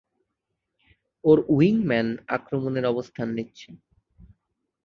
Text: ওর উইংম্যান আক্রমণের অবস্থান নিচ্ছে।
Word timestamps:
ওর 1.23 1.37
উইংম্যান 1.49 2.07
আক্রমণের 2.27 2.85
অবস্থান 2.85 3.27
নিচ্ছে। 3.33 3.69